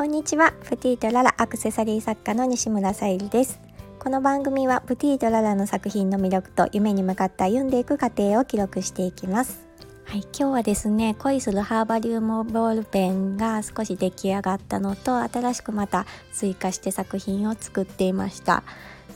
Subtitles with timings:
[0.00, 0.54] こんにちは。
[0.64, 3.60] プティとララアクセサリー作家の西村さゆりです。
[3.98, 9.60] この番組はプティとララの作品の魅力と夢に向かって歩んでいく過程を記録していきます。
[10.06, 18.62] はい、今日はですね恋するハーバリウムボールペンが少し出来上がったのと新しくまた追加して作品を作っていました。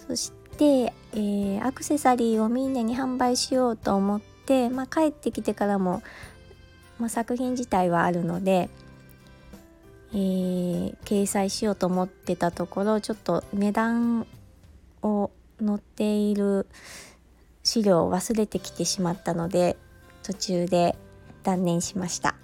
[0.06, 6.02] そして、えー、アクセサリーをみんなに販売しようと思って、まあ、帰ってきてからも、
[6.98, 8.68] まあ、作品自体はあるので、
[10.14, 14.26] えー、掲載しようと思ってたところちょっと値段
[15.02, 16.68] を載っている
[17.64, 19.76] 資料を忘れてきてしまったので
[20.22, 20.96] 途中で
[21.42, 22.36] 断念しました。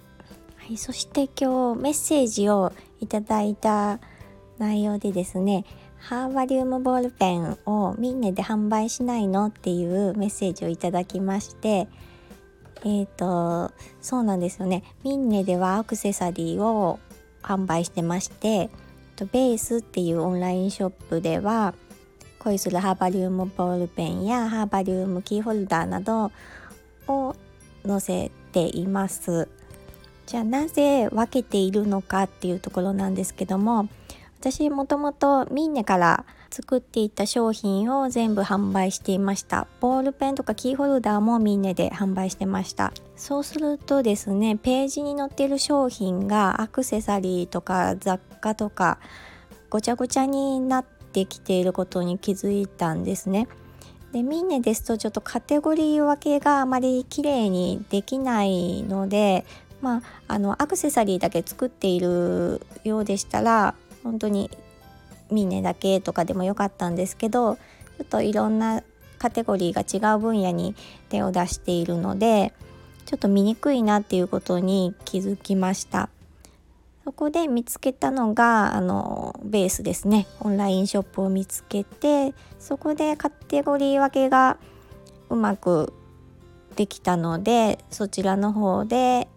[0.57, 3.99] はい、そして今日メッセージをいただいた
[4.57, 5.65] 内容でですね
[5.97, 11.87] ハーバリウムボールペンをミンネで販売しないのっていうメッセージをいただきまして
[12.83, 16.99] えっ、ー、とそうなんですよねミンネではアクセサリーを
[17.41, 18.69] 販売してまして
[19.17, 21.73] ベースっていうオンラインショップでは
[22.39, 26.31] 恋するハーバリウムボールペンやハーバリウムキーホルダーなど
[27.07, 27.35] を
[27.85, 29.47] 載せています。
[30.25, 33.89] じゃあなぜ分けているのかっていうところなんですけども
[34.41, 39.67] 私もともとミンネから作っていた商品を全部販売していました。
[39.79, 42.91] ボールペンとかキーホルダーもミンネで販売してました。
[43.15, 48.97] そうするとですねページに載ってる商品がアクセサリーとか雑貨とか
[49.69, 53.47] ごちゃごちゃになってきていることに気づいたんですね。
[54.11, 59.45] でミンネですとちょっとカテゴリー分けがあまり綺麗にできないので
[59.81, 64.49] まああのアクセサリーだけ作っているようでしたら本当に
[65.31, 68.83] ミネだけとかでもよかったんですけどちょっといろんな
[69.17, 70.75] カテゴリーが違う分野に
[71.09, 72.53] 手を出しているので
[73.05, 76.09] ちょっと見にくいなっていうことに気づきました。
[77.03, 84.57] そこで見つけたのがあのベースですねオンラインショップを見つけてそこでカテゴリー分けが
[85.29, 85.93] うまく
[86.75, 89.27] できたのでそちらの方で、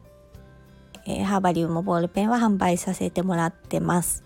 [1.07, 4.25] えー、ハーバリウムボールペンは販売させてもらってます。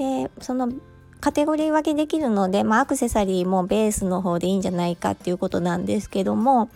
[0.00, 0.72] でその
[1.20, 6.70] カテゴリー分けできるので、まあ、アクセサリーもベースの方でいいんじゃないかっていうことなんですけども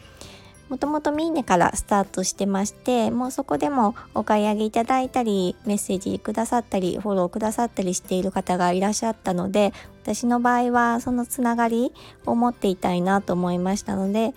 [0.69, 11.93] もともとミーネからスタートしてましてもうそこでもお買い上げいただいたりメッセージくださったりフォローくださったりしている方がいらっしゃったので私の場合はそのつながり
[12.27, 14.35] を持っていたいなと思いましたので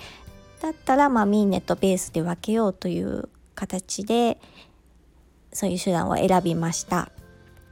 [0.61, 4.39] だったらまあミーネとベースで分けようという形で
[5.51, 7.11] そういう手段を選びました。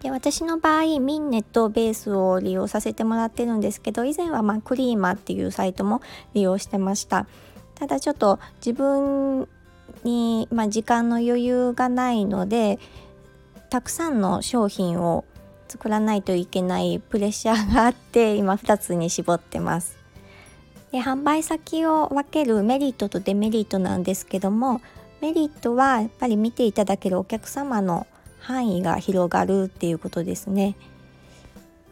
[0.05, 5.99] で私の場合ミンネとベースを利用させてもらってるんですけど以前はまクリーマっていうサイトも
[6.35, 7.25] 利用してました
[7.73, 9.47] ただちょっと自分
[10.03, 12.77] に、まあ、時間の余裕がないので
[13.71, 15.25] たくさんの商品を
[15.67, 19.97] 作らないといけないプレッシャーがあって今2つに絞ってます。
[20.91, 24.81] で販売先を分けるメリットとデメリットなんですけども
[25.19, 28.05] メリットはやっぱり見ていただけるお客様の
[28.45, 30.75] 範囲が広がるっていうことですね。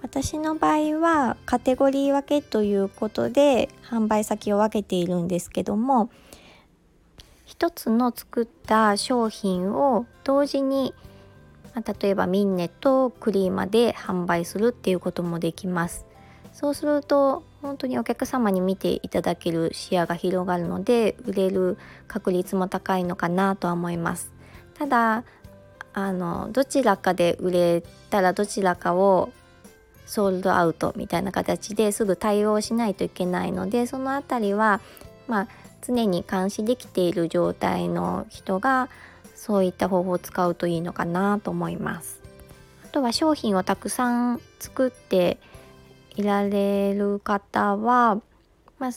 [0.04, 6.10] 私の場合はカテゴリー分けということで販売先を分けているんですけども
[7.46, 10.94] 一つの作った商品を同時に
[12.02, 16.06] 例えばミンネとクリーマで販売するっていうこともできます
[16.52, 21.78] そうすると本当にお客様に見ていただける視野が広がるので売れる
[22.10, 24.34] 確率も高いのかなとは思います
[24.78, 25.24] ただ
[25.94, 29.32] あのどちらかで売れたらどちらかを
[30.06, 34.82] ソールドアウトみたいな形ですぐ対応しないといけないのでその辺りは、
[35.28, 35.48] まあ、
[35.82, 38.90] 常に監視できている状態の人が
[39.36, 42.22] そういった方法を使うといいのかなと思います。
[42.86, 45.40] あとは商品をたくさん作って
[46.16, 48.22] いられる方は、
[48.78, 48.92] まあ、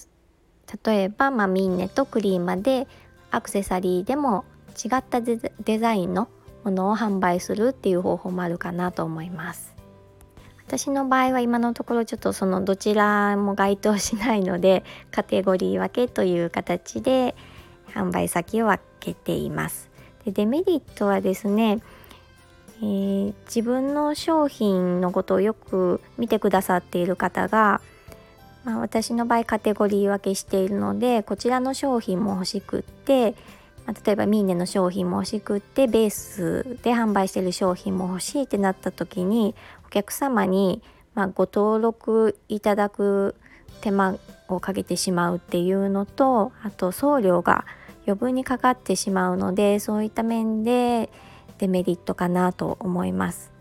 [0.84, 2.86] 例えば、まあ、ミンネとクリーマで
[3.30, 4.44] アクセサリーでも
[4.76, 6.28] 違ったデザインの
[6.66, 9.74] ものを販売するっていう方法もあるかなと思います。
[10.66, 14.82] 私の場合は今のところちょっとそのどちらも該当しないので
[15.12, 17.36] カテゴリー分けという形で
[17.94, 19.88] 販売先を分けています。
[20.24, 21.78] でデメリットはですね、
[22.80, 27.80] えー、自分の商品のことをよく見てくださっている方が、
[28.64, 33.36] まあ、私の場合カテゴリー分けしているのでこちらの商品も欲しくって
[33.86, 39.54] ま、例えばミーネの商品も欲しくってベースで販売してる商品も欲しいってなった時に
[39.86, 40.82] お客様に
[41.14, 43.34] まご登録いただく
[43.80, 44.18] 手間
[44.48, 47.64] をかけてしまうっていうのとあと送料が
[48.06, 51.10] 余分にかかってしまうのでそういった面で
[51.58, 53.55] デメリットかなと思います。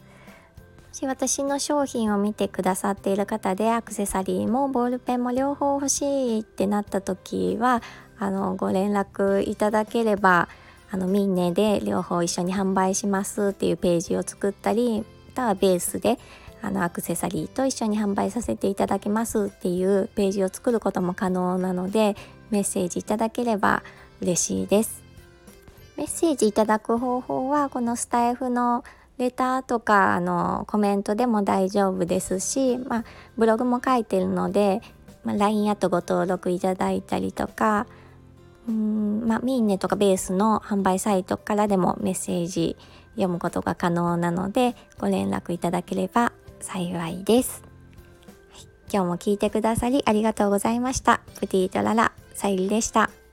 [0.96, 7.84] し私の商品を見てくださっている方でアクセサリーもボールペンも両方欲しいってなった時は
[8.18, 10.48] あのご連絡いただければ
[10.90, 15.06] あのミンネで両方一緒に販売しますっていうページを作ったりま
[15.36, 16.18] たはベースで
[16.62, 22.16] あのアクセサリーと一緒に販売させていただきますっていうページを作ることも可能なので
[22.52, 23.84] メッセージいただければ
[24.22, 25.04] 嬉しいです。
[25.98, 28.84] メッセージいただく方法はこのスタイフの
[29.18, 33.04] レターとかあのコメントでも大丈夫ですし、まあ、
[33.38, 34.82] ブログも書いてるので、
[35.24, 37.88] まあ、LINE アットご登録いただいたりとか
[38.68, 42.76] うんまあ、ミーネとかベースの販売サイトからでもメッセージ
[43.12, 47.64] 読むことが可能なのでご連絡いただければ幸いです、
[48.52, 51.22] はい、今日も聞いてくださりありがとうございました。
[51.40, 53.25] プティートララさゆりでした。